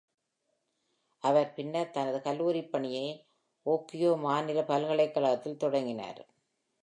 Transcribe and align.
அவர் 1.23 1.53
பின்னர் 1.53 1.91
தனது 1.91 2.19
கல்லூரிப்பணியை 2.19 3.05
ஓஹியோ 3.65 4.15
மாநில 4.17 4.63
பல்கலைக்கழகத்தில் 4.63 5.57
தொடங்கினார். 5.57 6.21